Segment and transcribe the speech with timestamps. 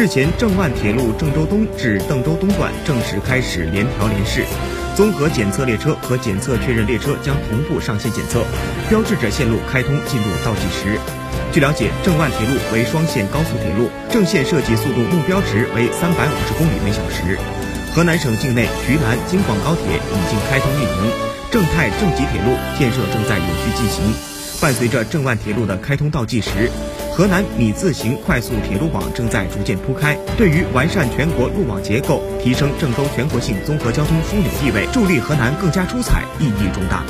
[0.00, 4.46] 日前，郑万铁路郑州东至郑州东段正式开始联调联试，
[4.96, 8.42] 综合检测列车和检测确认列车将同步上线检测，
[8.88, 10.98] 标志着线路开通进入倒计时。
[11.52, 17.36] 据了解，郑万铁路为双线高速铁路，正线设计速度目标值为三百五十公里每小时。
[17.94, 21.12] 河南省境内徐兰京广高铁已经开通运营，
[21.50, 24.00] 郑泰郑吉铁路建设正在有序进行。
[24.62, 26.70] 伴随着郑万铁路的开通倒计时，
[27.20, 37.04] 河南米字形快速铁路网正在逐渐铺开，对于完善全国路网结构、提升郑州全国性综合交通枢纽地位、助力河南更加出彩，意义重大。